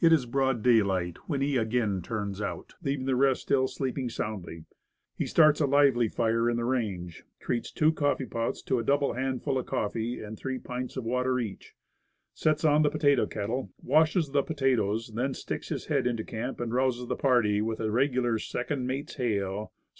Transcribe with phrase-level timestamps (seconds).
[0.00, 4.08] It is broad daylight when he again turns out, leav ing the rest still sleeping
[4.08, 4.64] soundly.
[5.16, 9.12] He starts a lively fire in the range, treats two coffee pots to a double
[9.12, 11.72] handful of coffee and three pints of water each,
[12.34, 16.58] sets on the potato kettle, washes the potatoes, then sticks his head into the camp,
[16.58, 19.70] and rouses the party with a regular second mate's hail.